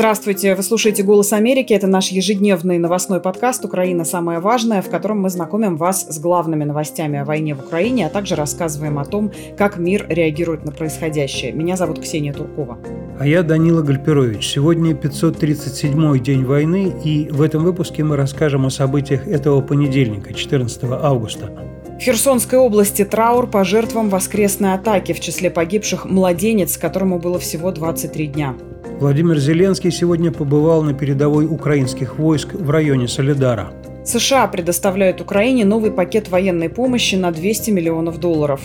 [0.00, 1.74] Здравствуйте, вы слушаете «Голос Америки».
[1.74, 4.06] Это наш ежедневный новостной подкаст «Украина.
[4.06, 8.08] Самое важное», в котором мы знакомим вас с главными новостями о войне в Украине, а
[8.08, 11.52] также рассказываем о том, как мир реагирует на происходящее.
[11.52, 12.78] Меня зовут Ксения Туркова.
[13.18, 14.48] А я Данила Гальперович.
[14.48, 20.82] Сегодня 537-й день войны, и в этом выпуске мы расскажем о событиях этого понедельника, 14
[20.84, 21.69] августа.
[22.00, 27.72] В Херсонской области траур по жертвам воскресной атаки, в числе погибших младенец, которому было всего
[27.72, 28.54] 23 дня.
[29.00, 33.74] Владимир Зеленский сегодня побывал на передовой украинских войск в районе Солидара.
[34.02, 38.62] США предоставляют Украине новый пакет военной помощи на 200 миллионов долларов.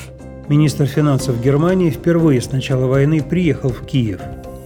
[0.47, 4.21] Министр финансов Германии впервые с начала войны приехал в Киев.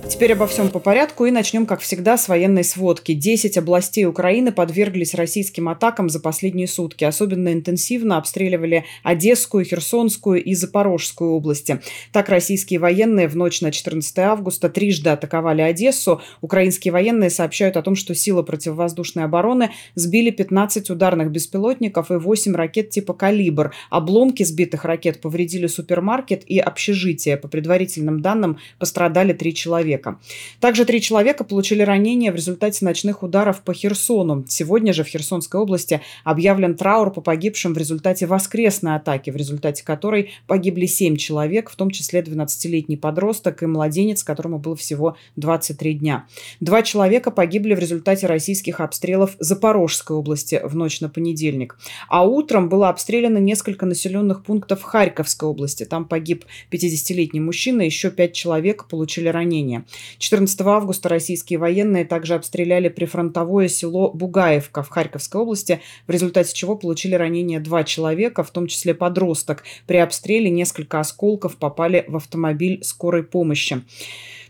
[0.10, 3.14] Теперь обо всем по порядку и начнем, как всегда, с военной сводки.
[3.14, 7.04] Десять областей Украины подверглись российским атакам за последние сутки.
[7.04, 11.80] Особенно интенсивно обстреливали Одесскую, Херсонскую и Запорожскую области.
[12.12, 16.22] Так, российские военные в ночь на 14 августа трижды атаковали Одессу.
[16.42, 22.56] Украинские военные сообщают о том, что силы противовоздушной обороны сбили 15 ударных беспилотников и 8
[22.56, 23.74] ракет типа «Калибр».
[23.92, 27.38] Обломки сбитых ракет повредили супермаркет и общежитие.
[27.38, 30.20] По предварительным данным, пострадали три человека человека.
[30.60, 34.46] Также три человека получили ранения в результате ночных ударов по Херсону.
[34.48, 39.84] Сегодня же в Херсонской области объявлен траур по погибшим в результате воскресной атаки, в результате
[39.84, 45.94] которой погибли семь человек, в том числе 12-летний подросток и младенец, которому было всего 23
[45.96, 46.26] дня.
[46.60, 51.78] Два человека погибли в результате российских обстрелов Запорожской области в ночь на понедельник.
[52.08, 55.86] А утром было обстреляно несколько населенных пунктов Харьковской области.
[55.86, 59.86] Там погиб 50-летний мужчина, еще пять человек получили ранения.
[60.18, 66.76] 14 августа российские военные также обстреляли прифронтовое село Бугаевка в Харьковской области, в результате чего
[66.76, 69.64] получили ранения два человека, в том числе подросток.
[69.88, 73.84] При обстреле несколько осколков попали в автомобиль скорой помощи.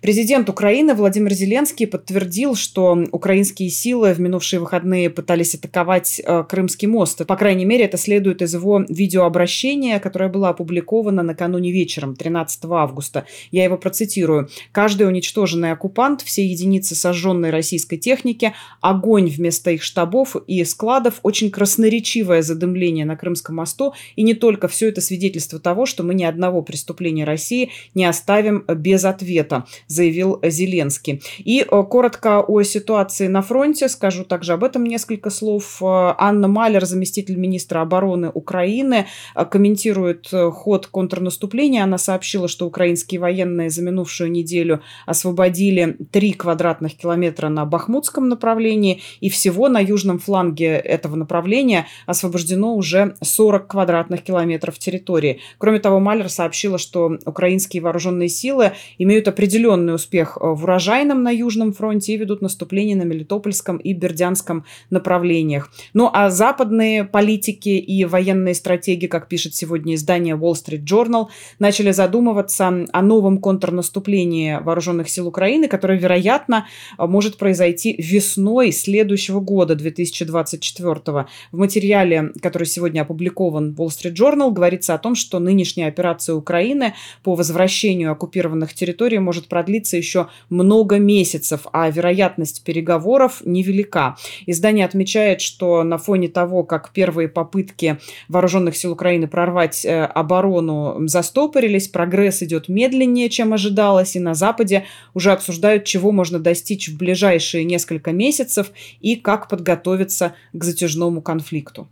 [0.02, 6.88] Президент Украины Владимир Зеленский подтвердил, что украинские силы в минувшие выходные пытались атаковать э, Крымский
[6.88, 7.26] мост.
[7.28, 13.26] По крайней мере, это следует из его видеообращения, которое было опубликовано накануне вечером, 13 августа.
[13.52, 14.50] Я его процитирую.
[14.72, 21.52] «Каждый уничтоженный оккупант, все единицы сожженной российской техники, огонь вместо их штабов и складов, очень
[21.52, 26.24] красноречивое задымление на Крымском мосту, и не только все это свидетельство того, что мы ни
[26.24, 31.22] одного преступления России не оставим без ответа заявил Зеленский.
[31.40, 35.82] И э, коротко о ситуации на фронте, скажу также об этом несколько слов.
[35.82, 41.84] Э, Анна Малер, заместитель министра обороны Украины, э, комментирует ход контрнаступления.
[41.84, 49.02] Она сообщила, что украинские военные за минувшую неделю освободили 3 квадратных километра на Бахмутском направлении,
[49.22, 55.40] и всего на южном фланге этого направления освобождено уже 40 квадратных километров территории.
[55.58, 61.24] Кроме того, Малер сообщила, что украинские вооруженные силы имеют определенную определенный успех э, в урожайном
[61.24, 65.70] на Южном фронте и ведут наступление на Мелитопольском и Бердянском направлениях.
[65.94, 71.28] Ну а западные политики и военные стратеги, как пишет сегодня издание Wall Street Journal,
[71.60, 76.66] начали задумываться о новом контрнаступлении вооруженных сил Украины, которое, вероятно,
[76.98, 81.26] может произойти весной следующего года, 2024.
[81.52, 86.36] В материале, который сегодня опубликован в Wall Street Journal, говорится о том, что нынешняя операция
[86.36, 94.16] Украины по возвращению оккупированных территорий может продлиться продлится еще много месяцев, а вероятность переговоров невелика.
[94.48, 98.00] Издание отмечает, что на фоне того, как первые попытки
[98.30, 104.86] вооруженных сил Украины прорвать э, оборону застопорились, прогресс идет медленнее, чем ожидалось, и на Западе
[105.14, 111.88] уже обсуждают, чего можно достичь в ближайшие несколько месяцев и как подготовиться к затяжному конфликту.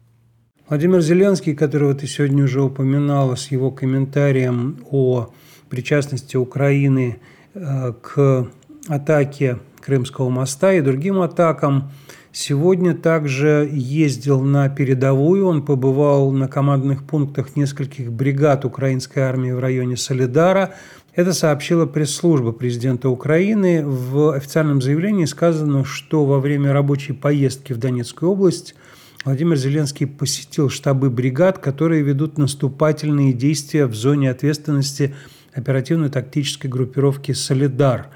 [0.68, 5.30] Владимир Зеленский, которого ты сегодня уже упоминала, с его комментарием о
[5.70, 7.20] причастности Украины
[8.02, 8.48] к
[8.88, 11.92] атаке Крымского моста и другим атакам.
[12.32, 19.60] Сегодня также ездил на передовую, он побывал на командных пунктах нескольких бригад украинской армии в
[19.60, 20.76] районе Солидара.
[21.16, 23.84] Это сообщила пресс-служба президента Украины.
[23.84, 28.76] В официальном заявлении сказано, что во время рабочей поездки в Донецкую область
[29.26, 35.16] Владимир Зеленский посетил штабы бригад, которые ведут наступательные действия в зоне ответственности
[35.58, 38.08] оперативной тактической группировки «Солидар».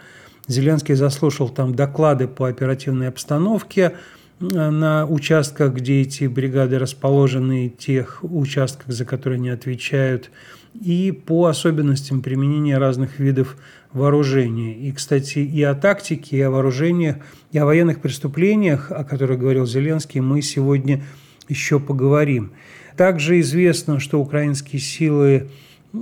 [0.48, 3.94] Зеленский заслушал там доклады по оперативной обстановке
[4.40, 10.30] э, на участках, где эти бригады расположены, тех участках, за которые они отвечают,
[10.74, 13.58] и по особенностям применения разных видов
[13.94, 14.74] вооружения.
[14.74, 17.18] И, кстати, и о тактике, и о вооружениях,
[17.52, 21.04] и о военных преступлениях, о которых говорил Зеленский, мы сегодня
[21.50, 22.52] еще поговорим.
[22.98, 25.50] Также известно, что украинские силы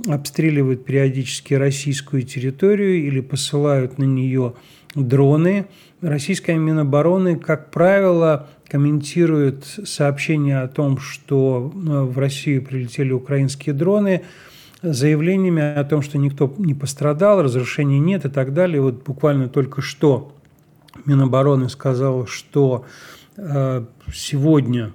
[0.08, 4.54] обстреливают периодически российскую территорию или посылают на нее
[4.94, 5.66] дроны.
[6.00, 14.22] Российская Минобороны, как правило, комментирует сообщение о том, что в Россию прилетели украинские дроны,
[14.82, 18.80] заявлениями о том, что никто не пострадал, разрушений нет и так далее.
[18.80, 20.32] Вот буквально только что
[21.04, 22.84] Минобороны сказал, что
[23.36, 24.92] э, сегодня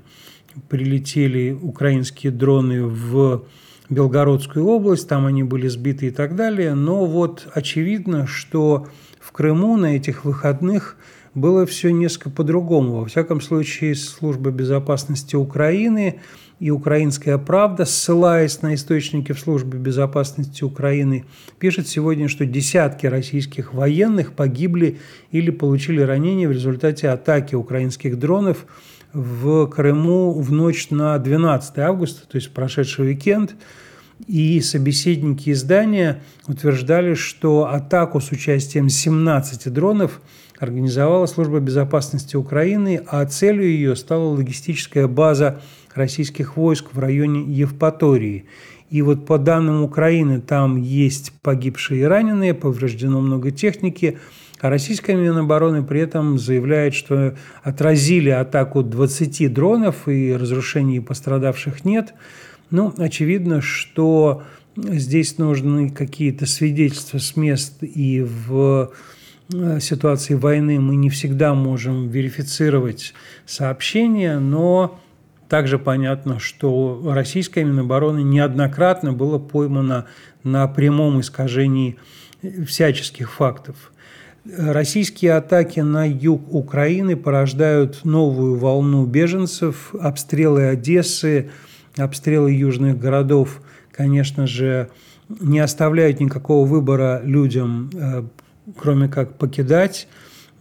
[0.70, 3.44] прилетели украинские дроны в
[3.90, 6.74] Белгородскую область, там они были сбиты и так далее.
[6.74, 8.88] Но вот очевидно, что
[9.20, 10.98] в Крыму на этих выходных
[11.36, 13.02] было все несколько по-другому.
[13.02, 16.22] Во всяком случае, служба безопасности Украины
[16.60, 21.26] и «Украинская правда», ссылаясь на источники в службе безопасности Украины,
[21.60, 25.00] пишет сегодня, что десятки российских военных погибли
[25.32, 28.66] или получили ранения в результате атаки украинских дронов
[29.16, 33.56] в Крыму в ночь на 12 августа, то есть прошедший уикенд.
[34.28, 40.22] И собеседники издания утверждали, что атаку с участием 17 дронов
[40.60, 45.62] организовала служба безопасности Украины, а целью ее стала логистическая база
[45.94, 48.46] российских войск в районе Евпатории.
[48.90, 54.20] И вот по данным Украины там есть погибшие и раненые, повреждено много техники,
[54.62, 62.14] а российская Минобороны при этом заявляет, что отразили атаку 20 дронов и разрушений пострадавших нет.
[62.72, 64.44] Ну, очевидно, что
[64.76, 68.92] здесь нужны какие-то свидетельства с мест и в
[69.54, 73.14] э, ситуации войны мы не всегда можем верифицировать
[73.46, 75.00] сообщения, но
[75.50, 80.06] также понятно, что российская Минобороны неоднократно было поймано
[80.44, 81.98] на прямом искажении
[82.66, 83.92] всяческих фактов.
[84.46, 91.50] Российские атаки на юг Украины порождают новую волну беженцев, обстрелы Одессы,
[91.98, 93.62] обстрелы южных городов,
[93.92, 94.90] конечно же,
[95.30, 98.24] не оставляют никакого выбора людям, э,
[98.78, 100.08] кроме как покидать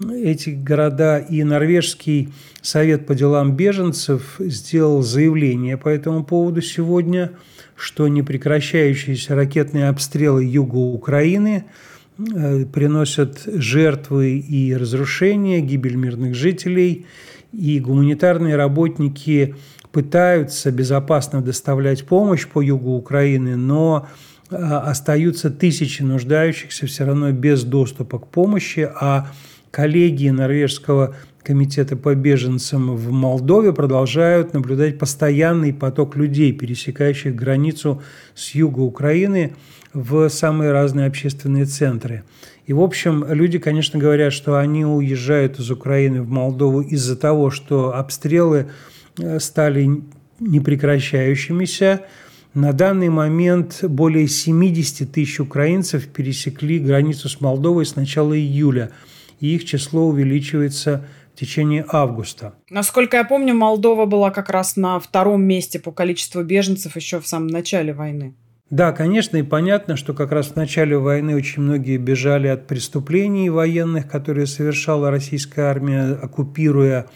[0.01, 2.33] эти города, и Норвежский
[2.63, 7.33] совет по делам беженцев сделал заявление по этому поводу сегодня,
[7.77, 11.65] что непрекращающиеся ракетные обстрелы юга Украины
[12.17, 17.07] приносят жертвы и разрушения, гибель мирных жителей,
[17.53, 19.55] и гуманитарные работники
[19.93, 24.09] пытаются безопасно доставлять помощь по югу Украины, но
[24.51, 29.31] э, остаются тысячи нуждающихся все равно без доступа к помощи, а
[29.71, 31.15] коллеги Норвежского
[31.45, 38.03] комитета по беженцам в Молдове продолжают наблюдать постоянный поток людей, пересекающих границу
[38.35, 39.55] с юга Украины
[39.93, 42.25] в самые разные общественные центры.
[42.67, 47.51] И, в общем, люди, конечно, говорят, что они уезжают из Украины в Молдову из-за того,
[47.51, 48.71] что обстрелы
[49.19, 50.03] э, стали
[50.41, 52.01] непрекращающимися.
[52.55, 58.91] На данный момент более 70 тысяч украинцев пересекли границу с Молдовой с начала июля–
[59.41, 62.55] и их число увеличивается в течение августа.
[62.71, 67.27] Насколько я помню, Молдова была как раз на втором месте по количеству беженцев еще в
[67.27, 68.35] самом начале войны.
[68.71, 73.51] Да, конечно, и понятно, что как раз в начале войны очень многие бежали от преступлений
[73.51, 77.07] военных, которые совершала российская армия, оккупируя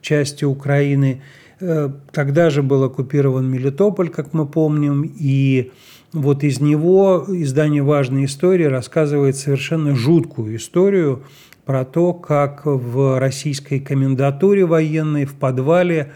[0.00, 1.22] части Украины.
[1.60, 5.70] Э, тогда же был оккупирован Мелитополь, как мы помним, и
[6.12, 11.24] вот из него издание «Важная история» рассказывает совершенно жуткую историю
[11.66, 16.12] про то, как в российской комендатуре военной в подвале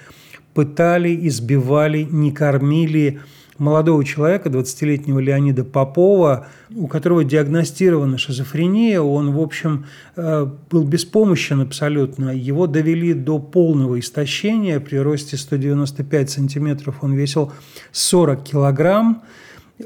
[0.54, 3.20] пытали, избивали, не кормили
[3.58, 11.60] молодого человека, 20-летнего Леонида Попова, у которого диагностирована шизофрения, он, в общем, э, был беспомощен
[11.60, 12.30] абсолютно.
[12.30, 17.52] Его довели до полного истощения, при росте 195 сантиметров он весил
[17.90, 19.24] 40 килограмм,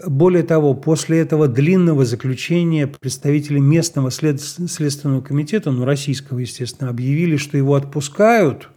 [0.06, 4.40] более того, после этого длинного заключения представители местного след...
[4.40, 8.68] следственного комитета, ну, российского, естественно, объявили, что его отпускают,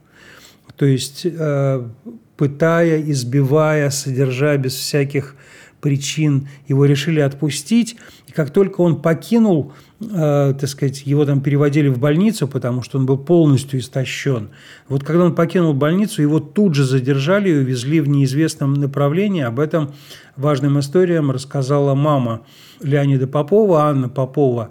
[0.76, 1.88] то есть э,
[2.36, 5.36] пытая, избивая, содержа без всяких
[5.82, 7.98] причин, его решили отпустить.
[8.28, 12.98] И как только он покинул э, так сказать, его там переводили в больницу, потому что
[12.98, 14.50] он был полностью истощен.
[14.90, 19.44] Вот когда он покинул больницу, его тут же задержали и увезли в неизвестном направлении.
[19.44, 19.94] Об этом
[20.36, 22.42] важным историям рассказала мама
[22.82, 24.70] Леонида Попова, Анна Попова.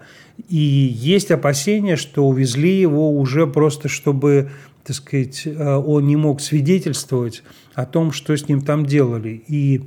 [0.49, 4.51] И есть опасения, что увезли его уже просто, чтобы
[4.85, 7.43] так сказать, э, он не мог свидетельствовать
[7.75, 9.43] о том, что с ним там делали.
[9.49, 9.83] И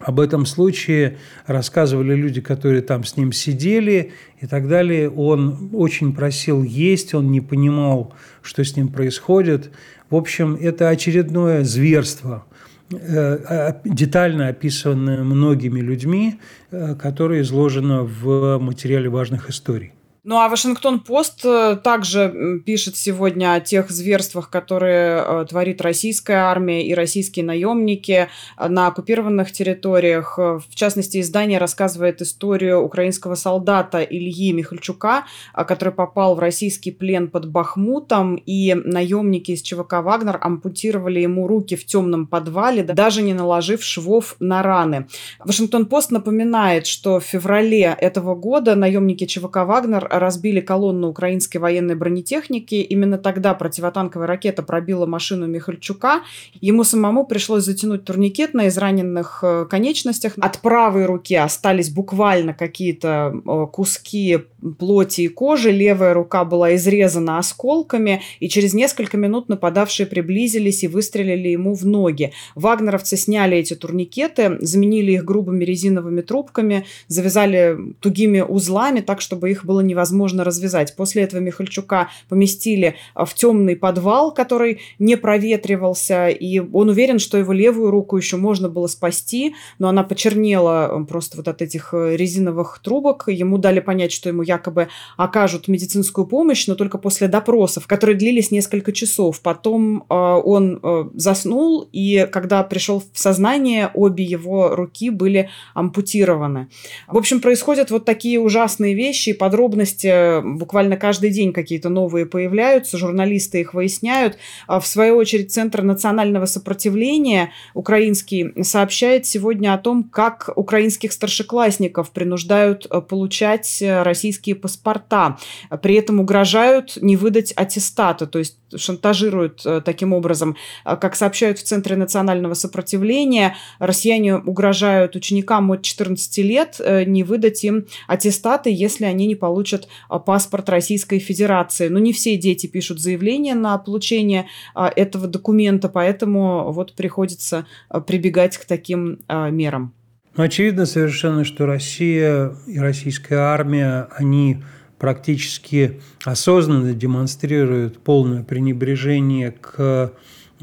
[0.00, 5.08] об этом случае рассказывали люди, которые там с ним сидели и так далее.
[5.10, 9.70] Он очень просил есть, он не понимал, что с ним происходит.
[10.10, 12.44] В общем, это очередное зверство,
[12.90, 19.92] э, детально описанное многими людьми, э, которое изложено в материале важных историй.
[20.24, 26.86] Ну а Вашингтон-Пост э, также пишет сегодня о тех зверствах, которые э, творит российская армия
[26.86, 30.38] и российские наемники э, на оккупированных территориях.
[30.38, 35.24] В частности, издание рассказывает историю украинского солдата Ильи Михальчука,
[35.54, 41.74] который попал в российский плен под Бахмутом, и наемники из ЧВК «Вагнер» ампутировали ему руки
[41.74, 45.08] в темном подвале, даже не наложив швов на раны.
[45.40, 52.74] Вашингтон-Пост напоминает, что в феврале этого года наемники ЧВК «Вагнер» разбили колонну украинской военной бронетехники.
[52.76, 56.22] Именно тогда противотанковая ракета пробила машину Михальчука.
[56.60, 60.34] Ему самому пришлось затянуть турникет на израненных э, конечностях.
[60.40, 64.38] От правой руки остались буквально какие-то э, куски
[64.78, 65.70] плоти и кожи.
[65.70, 68.22] Левая рука была изрезана осколками.
[68.40, 72.32] И через несколько минут нападавшие приблизились и выстрелили ему в ноги.
[72.54, 79.64] Вагнеровцы сняли эти турникеты, заменили их грубыми резиновыми трубками, завязали тугими узлами так, чтобы их
[79.64, 80.96] было невозможно невозможно развязать.
[80.96, 87.38] После этого Михальчука поместили а, в темный подвал, который не проветривался, и он уверен, что
[87.38, 92.16] его левую руку еще можно было спасти, но она почернела просто вот от этих э,
[92.16, 93.24] резиновых трубок.
[93.28, 98.50] Ему дали понять, что ему якобы окажут медицинскую помощь, но только после допросов, которые длились
[98.50, 99.40] несколько часов.
[99.40, 106.68] Потом э, он э, заснул, и когда пришел в сознание, обе его руки были ампутированы.
[107.06, 112.26] В общем, происходят вот такие ужасные вещи, и подробности новости буквально каждый день какие-то новые
[112.26, 114.38] появляются, журналисты их выясняют.
[114.66, 122.10] А в свою очередь, Центр национального сопротивления украинский сообщает сегодня о том, как украинских старшеклассников
[122.10, 125.38] принуждают э, получать э, российские паспорта.
[125.82, 130.56] При этом угрожают не выдать аттестата, то есть шантажируют э, таким образом.
[130.84, 137.86] Как сообщают в Центре национального сопротивления, россияне угрожают ученикам от 14 лет не выдать им
[138.06, 141.88] аттестаты, если они не получат а, паспорт Российской Федерации.
[141.88, 148.00] Но не все дети пишут заявление на получение а, этого документа, поэтому вот приходится а,
[148.00, 149.94] прибегать к таким мерам.
[150.36, 154.62] Ну, очевидно совершенно, что Россия и российская армия, они
[155.02, 160.14] практически осознанно демонстрируют полное пренебрежение к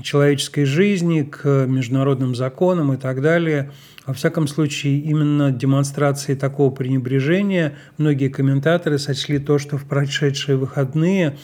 [0.01, 3.71] человеческой жизни, к международным законам и так далее–
[4.09, 11.37] во всяком случае, именно демонстрацией такого пренебрежения многие комментаторы сочли то, что в прошедшие выходные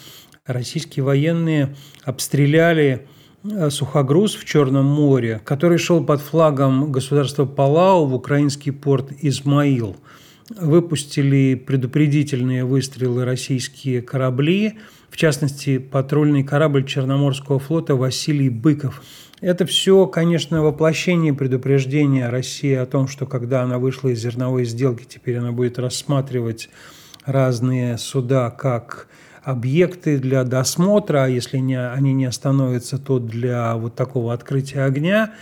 [0.47, 1.75] российские военные
[2.05, 3.05] обстреляли
[3.43, 9.95] э, сухогруз в Черном море, который шел под флагом государства Палау в украинский порт Измаил.
[10.49, 14.75] Выпустили предупредительные выстрелы российские корабли,
[15.09, 19.01] в частности, патрульный корабль Черноморского флота «Василий Быков»,
[19.41, 25.05] это все, конечно, воплощение предупреждения России о том, что когда она вышла из зерновой сделки,
[25.07, 26.69] теперь она будет рассматривать
[27.25, 29.07] разные суда как
[29.43, 35.33] объекты для досмотра, а если не, они не остановятся, то для вот такого открытия огня.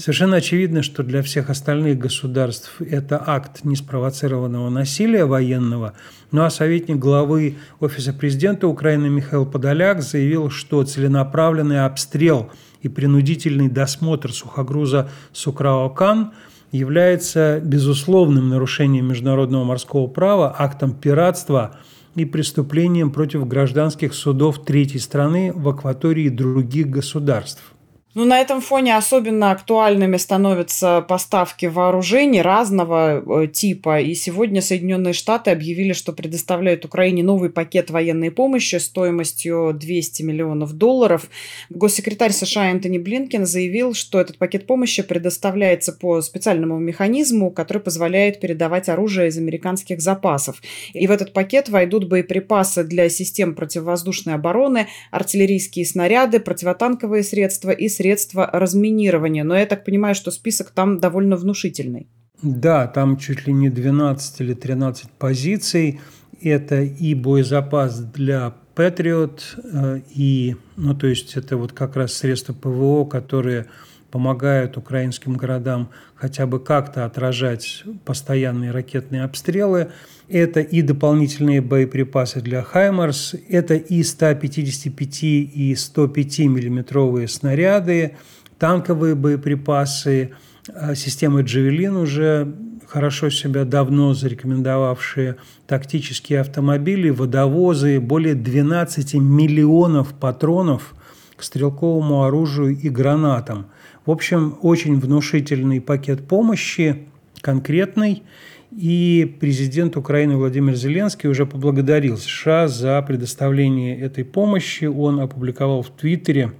[0.00, 5.92] Совершенно очевидно, что для всех остальных государств это акт неспровоцированного насилия военного.
[6.32, 12.50] Ну а советник главы Офиса президента Украины Михаил Подоляк заявил, что целенаправленный обстрел–
[12.82, 16.32] и принудительный досмотр сухогруза Сукраокан
[16.72, 21.76] является безусловным нарушением международного морского права, актом пиратства
[22.14, 27.62] и преступлением против гражданских судов третьей страны в акватории других государств–
[28.12, 34.00] ну, на этом фоне особенно актуальными становятся поставки вооружений разного э, типа.
[34.00, 40.72] И сегодня Соединенные Штаты объявили, что предоставляют Украине новый пакет военной помощи стоимостью 200 миллионов
[40.72, 41.30] долларов.
[41.68, 48.40] Госсекретарь США Энтони Блинкен заявил, что этот пакет помощи предоставляется по специальному механизму, который позволяет
[48.40, 50.60] передавать оружие из американских запасов.
[50.94, 57.88] И в этот пакет войдут боеприпасы для систем противовоздушной обороны, артиллерийские снаряды, противотанковые средства и
[57.88, 57.99] средства
[58.34, 59.44] разминирования.
[59.44, 62.08] Но я так понимаю, что список там довольно внушительный.
[62.42, 66.00] Да, там чуть ли не 12 или 13 позиций.
[66.42, 72.54] Это и боезапас для Patriot, э, и, ну, то есть это вот как раз средства
[72.54, 73.66] ПВО, которые
[74.10, 79.92] помогают украинским городам хотя бы как-то отражать постоянные ракетные обстрелы.
[80.28, 88.16] Это и дополнительные боеприпасы для «Хаймарс», это и 155 и 105 миллиметровые снаряды,
[88.58, 90.32] танковые боеприпасы,
[90.72, 92.54] а, системы «Джавелин» уже
[92.90, 95.36] хорошо себя давно зарекомендовавшие
[95.66, 100.94] тактические автомобили, водовозы, более 12 миллионов патронов
[101.36, 103.66] к стрелковому оружию и гранатам.
[104.06, 107.06] В общем, очень внушительный пакет помощи,
[107.40, 108.22] конкретный–
[108.76, 114.84] И президент Украины Владимир Зеленский уже поблагодарил США за предоставление этой помощи.
[114.84, 116.52] Он опубликовал в Твиттере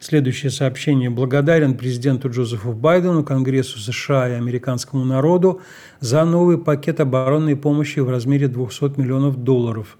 [0.00, 1.10] следующее сообщение.
[1.10, 5.60] Благодарен президенту Джозефу Байдену, Конгрессу США и американскому народу
[6.00, 9.96] за новый пакет оборонной помощи в размере 200 миллионов долларов.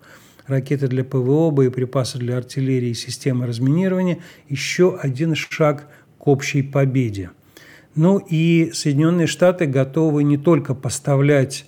[0.48, 5.88] Ракеты для ПВО, боеприпасы для артиллерии системы разминирования– еще один шаг
[6.24, 7.30] общей победе.
[7.94, 11.66] Ну и Соединенные Штаты готовы не только поставлять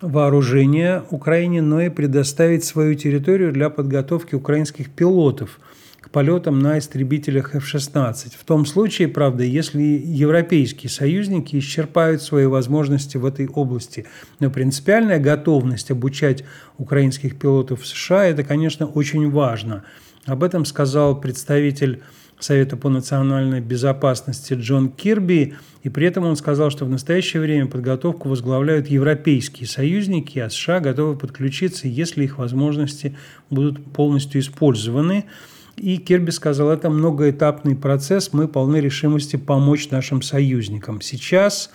[0.00, 5.60] вооружение Украине, но и предоставить свою территорию для подготовки украинских пилотов–
[6.08, 8.32] к полетам на истребителях F-16.
[8.38, 14.06] В том случае, правда, если европейские союзники исчерпают свои возможности в этой области.
[14.38, 16.44] Но принципиальная готовность обучать
[16.78, 19.84] украинских пилотов в США– это, конечно, очень важно.
[20.24, 22.02] Об этом сказал представитель
[22.40, 27.66] Совета по национальной безопасности Джон Кирби, и при этом он сказал, что в настоящее время
[27.66, 33.16] подготовку возглавляют европейские союзники, а США готовы подключиться, если их возможности
[33.50, 35.24] будут полностью использованы.
[35.76, 41.00] И Кирби сказал, это многоэтапный процесс, мы полны решимости помочь нашим союзникам.
[41.00, 41.70] Сейчас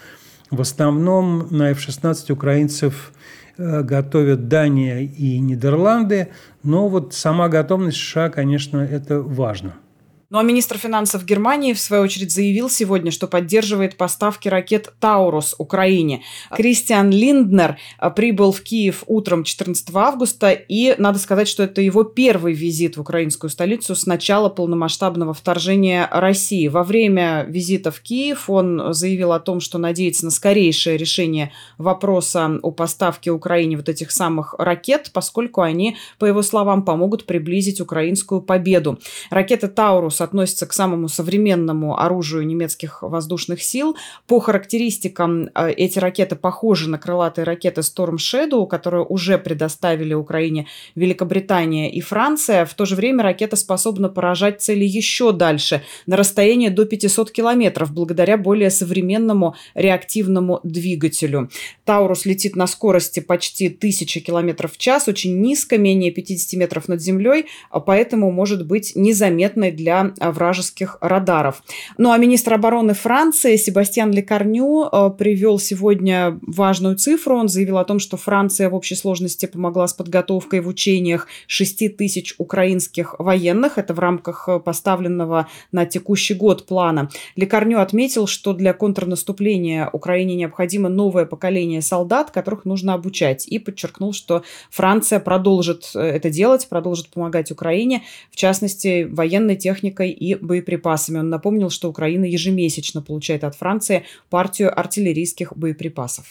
[0.50, 3.12] в основном на F-16 украинцев
[3.58, 6.30] э, готовят Дания и Нидерланды,
[6.64, 9.74] но вот сама готовность США, конечно, это важно.
[10.34, 15.54] Ну а министр финансов Германии, в свою очередь, заявил сегодня, что поддерживает поставки ракет «Таурус»
[15.60, 16.24] Украине.
[16.50, 22.04] Кристиан Линднер а, прибыл в Киев утром 14 августа, и надо сказать, что это его
[22.04, 26.68] первый визит в украинскую столицу с начала полномасштабного вторжения России.
[26.68, 32.60] Во время визита в Киев он заявил о том, что надеется на скорейшее решение вопроса
[32.64, 38.42] о поставке Украине вот этих самых ракет, поскольку они, по его словам, помогут приблизить украинскую
[38.42, 38.98] победу.
[39.30, 43.96] Ракеты «Таурус» относится к самому современному оружию немецких воздушных сил.
[44.28, 50.68] По характеристикам э, эти ракеты похожи на крылатые ракеты Storm Shadow, которые уже предоставили Украине
[50.96, 52.66] Великобритания и Франция.
[52.66, 57.94] В то же время ракета способна поражать цели еще дальше, на расстояние до 500 километров,
[57.94, 61.50] благодаря более современному реактивному двигателю.
[61.86, 67.02] Таурус летит на скорости почти 1000 километров в час, очень низко, менее 50 метров над
[67.02, 71.64] землей, а поэтому может быть незаметной для вражеских радаров.
[71.98, 77.38] Ну а министр обороны Франции Себастьян Лекарню э, привел сегодня важную цифру.
[77.38, 81.96] Он заявил о том, что Франция в общей сложности помогла с подготовкой в учениях 6
[81.98, 83.78] тысяч украинских военных.
[83.78, 87.10] Это в рамках э, поставленного на текущий год плана.
[87.36, 93.48] Лекарню отметил, что для контрнаступления Украине необходимо новое поколение солдат, которых нужно обучать.
[93.48, 99.93] И подчеркнул, что Франция продолжит э, это делать, продолжит помогать Украине, в частности, военной техникой
[99.94, 101.20] техникой и боеприпасами.
[101.20, 106.26] Он напомнил, что Украина ежемесячно получает от Франции партию артиллерийских боеприпасов.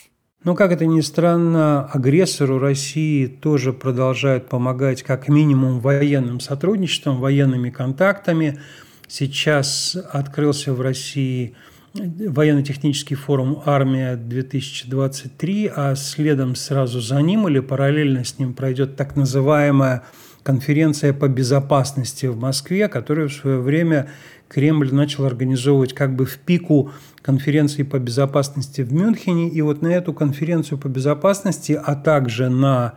[0.44, 7.70] Ну, как это ни странно, агрессору России тоже продолжают помогать как минимум военным сотрудничеством, военными
[7.70, 8.58] контактами.
[9.06, 11.54] Сейчас открылся в России
[11.94, 20.02] военно-технический форум «Армия-2023», а следом сразу за ним или параллельно с ним пройдет так называемая
[20.42, 24.08] конференция по безопасности в Москве, которую в свое время
[24.48, 26.90] Кремль начал организовывать как бы в пику
[27.22, 29.48] конференции по безопасности в Мюнхене.
[29.48, 32.94] И вот на эту конференцию по безопасности, а также на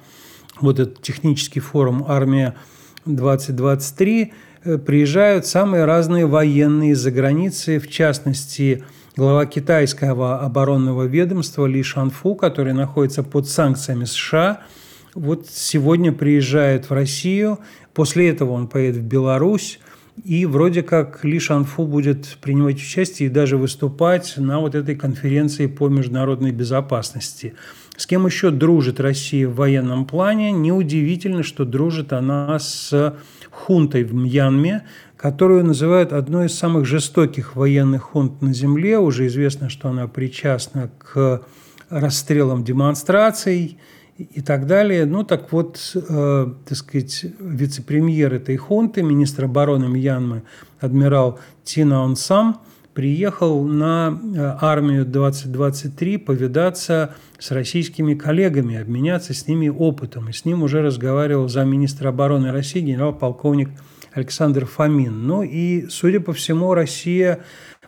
[0.60, 4.32] вот этот технический форум «Армия-2023»
[4.64, 8.84] э, приезжают самые разные военные из-за границы, в частности,
[9.16, 14.60] глава китайского оборонного ведомства Ли Шанфу, который находится под санкциями США–
[15.16, 17.60] вот сегодня приезжает в Россию,
[17.94, 19.80] после этого он поедет в Беларусь,
[20.24, 25.68] и вроде как Ли Шанфу будет принимать участие и даже выступать на вот этой конференции
[25.68, 27.56] по международной безопасности.
[27.98, 30.52] С кем еще дружит Россия в военном плане?
[30.52, 33.16] Неудивительно, что дружит она с
[33.52, 34.86] хунтой в Мьянме,
[35.18, 39.00] которую называют одной из самых жестоких военных хунт на Земле.
[39.00, 41.42] Уже известно, что она причастна к
[41.90, 43.80] расстрелам демонстраций–
[44.18, 45.06] и так далее.
[45.06, 50.44] Ну, так вот, э, так сказать, вице-премьер этой хунты, министр обороны Мьянмы,
[50.80, 52.62] адмирал Тина Он Сам,
[52.94, 60.30] приехал на э, армию 2023 повидаться с российскими коллегами, обменяться с ними опытом.
[60.30, 63.70] И с ним уже разговаривал замминистра обороны России генерал-полковник
[64.14, 65.28] Александр Фомин.
[65.28, 67.42] Ну и, судя по всему, Россия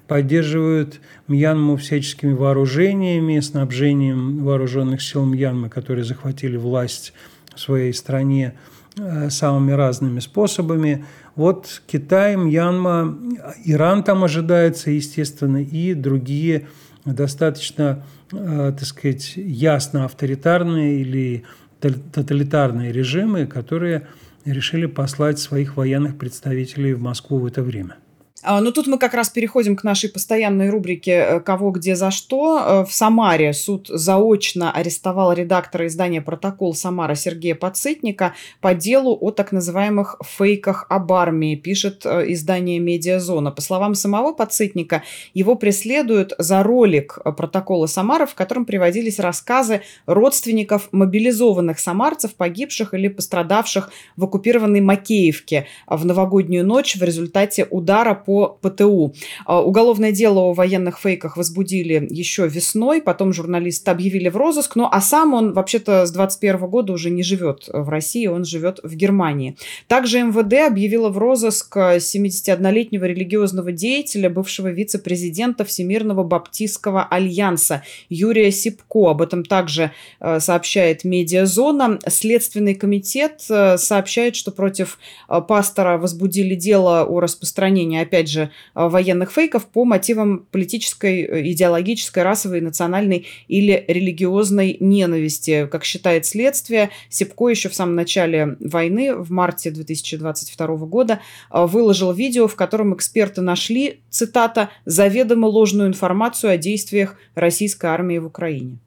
[0.07, 7.13] поддерживают Мьянму всяческими вооружениями, снабжением вооруженных сил Мьянмы, которые захватили власть
[7.53, 8.53] в своей стране
[8.97, 11.05] э, самыми разными способами.
[11.35, 13.17] Вот Китай, Мьянма,
[13.65, 16.67] Иран там ожидается, естественно, и другие
[17.05, 21.43] достаточно, так сказать, ясно авторитарные или
[21.79, 24.07] тоталитарные режимы, которые
[24.45, 27.97] решили послать своих военных представителей в Москву в это время.
[28.43, 32.11] А, ну, тут мы как раз переходим к нашей постоянной рубрике э, «Кого, где, за
[32.11, 32.59] что».
[32.59, 39.31] Э, в Самаре суд заочно арестовал редактора издания «Протокол Самара» Сергея Подсытника по делу о
[39.31, 43.49] так называемых фейках об армии, пишет э, издание «Медиазона».
[43.49, 45.01] По словам самого Подсытника,
[45.33, 53.07] его преследуют за ролик «Протокола Самара», в котором приводились рассказы родственников мобилизованных самарцев, погибших или
[53.07, 59.15] пострадавших в оккупированной Макеевке в новогоднюю ночь в результате удара по ПТУ.
[59.45, 64.89] А, уголовное дело о военных фейках возбудили еще весной, потом журналиста объявили в розыск, ну
[64.91, 68.93] а сам он вообще-то с 21 года уже не живет в России, он живет в
[68.95, 69.55] Германии.
[69.87, 79.11] Также МВД объявила в розыск 71-летнего религиозного деятеля, бывшего вице-президента Всемирного Баптистского альянса Юрия Сипко.
[79.11, 81.97] Об этом также э, сообщает Медиазона.
[82.07, 88.49] Следственный комитет э, сообщает, что против э, пастора возбудили дело о распространении, опять опять же,
[88.75, 95.67] э, военных фейков по мотивам политической, э, идеологической, расовой, национальной или религиозной ненависти.
[95.71, 101.19] Как считает следствие, Сепко еще в самом начале войны, в марте 2022 года,
[101.51, 108.17] э, выложил видео, в котором эксперты нашли, цитата, «заведомо ложную информацию о действиях российской армии
[108.17, 108.79] в Украине».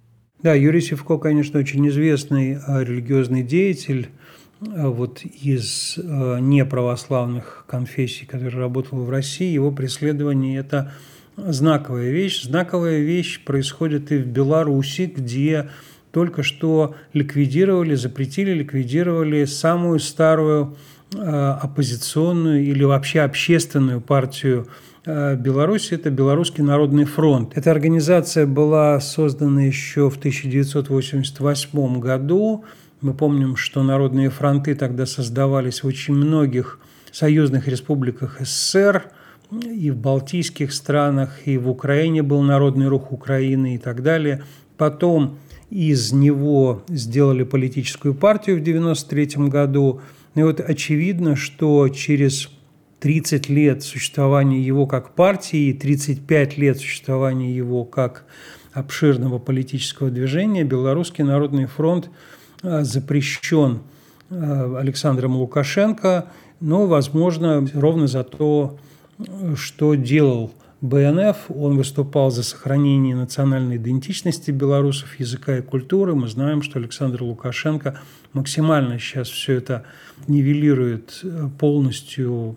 [0.43, 4.09] Да, Юрий Севко, конечно, очень известный религиозный деятель,
[4.61, 10.93] вот из э, неправославных конфессий, который работал в России, его преследование– это
[11.37, 12.43] знаковая вещь.
[12.43, 15.71] Знаковая вещь происходит и в Беларуси, где
[16.13, 20.77] только что ликвидировали, запретили, ликвидировали самую старую
[21.15, 24.69] э, оппозиционную или вообще общественную партию
[25.07, 27.57] Беларуси– это Белорусский народный фронт.
[27.57, 32.67] Эта организация была создана еще в 1988 году
[33.01, 36.79] мы помним, что народные фронты тогда создавались в очень многих
[37.13, 39.11] союзных республиках СССР,
[39.53, 44.45] и в Балтийских странах, и в Украине был Народный рух Украины и так далее.
[44.77, 45.39] Потом
[45.71, 50.01] из него сделали политическую партию в 1993 году.
[50.37, 52.49] И вот очевидно, что через
[53.01, 58.27] 30 лет существования его как партии и 35 лет существования его как
[58.73, 62.09] обширного политического движения Белорусский народный фронт
[62.63, 63.81] запрещен
[64.29, 66.27] э, Александром Лукашенко,
[66.61, 68.79] но, возможно, ровно за то,
[69.55, 71.37] что делал БНФ.
[71.49, 76.15] Он выступал за сохранение национальной идентичности белорусов, языка и культуры.
[76.15, 77.99] Мы знаем, что Александр Лукашенко
[78.33, 79.85] максимально сейчас все это
[80.27, 82.57] нивелирует э, полностью,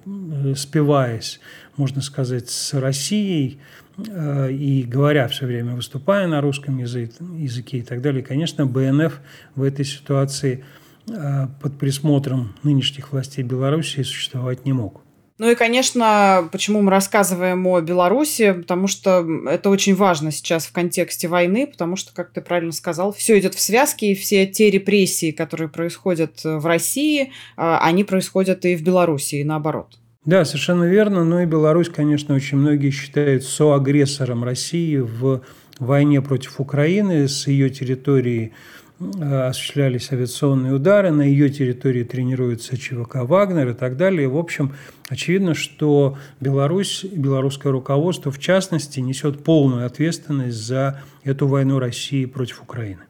[0.55, 1.39] спиваясь,
[1.77, 8.01] можно сказать, с Россией– Э, и говоря все время, выступая на русском языке, и так
[8.01, 9.19] далее, конечно, БНФ
[9.55, 10.65] в этой ситуации
[11.07, 15.01] э, под присмотром нынешних властей Беларуси существовать не мог.
[15.39, 20.71] Ну и, конечно, почему мы рассказываем о Беларуси, потому что это очень важно сейчас в
[20.71, 24.69] контексте войны, потому что, как ты правильно сказал, все идет в связке, и все те
[24.69, 27.27] репрессии, которые происходят в России, э,
[27.57, 29.99] они происходят и в Беларуси, и наоборот.
[30.25, 31.25] Да, совершенно верно.
[31.25, 35.41] Ну и Беларусь, конечно, очень многие считают соагрессором России в
[35.79, 37.27] войне против Украины.
[37.27, 38.53] С ее территории
[39.01, 44.29] э, осуществлялись авиационные удары, на ее территории тренируется ЧВК «Вагнер» и так далее.
[44.29, 44.73] В общем,
[45.09, 52.61] очевидно, что Беларусь, белорусское руководство, в частности, несет полную ответственность за эту войну России против
[52.61, 53.01] Украины.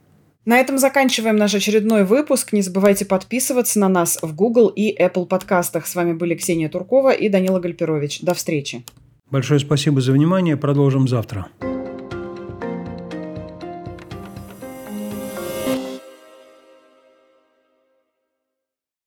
[0.46, 2.52] На этом заканчиваем наш очередной выпуск.
[2.52, 5.88] Не забывайте подписываться на нас в Google и Apple подкастах.
[5.88, 8.22] С вами были Ксения Туркова и Данила Гальперович.
[8.22, 8.84] До встречи.
[9.32, 10.58] Большое спасибо за внимание.
[10.58, 11.48] Продолжим завтра.